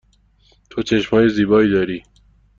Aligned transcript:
تو 0.69 0.81
چشم 0.83 1.11
های 1.11 1.29
زیبایی 1.29 1.71
داری. 1.71 2.03